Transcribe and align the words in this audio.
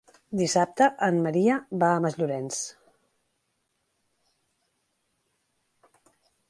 Dissabte 0.37 0.85
en 1.07 1.19
Maria 1.25 1.57
va 1.83 1.89
a 1.91 1.99
Masllorenç. 2.05 2.63